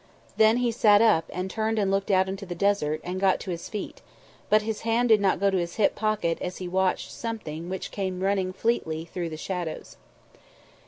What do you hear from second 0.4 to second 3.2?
he sat up and turned and looked out into the desert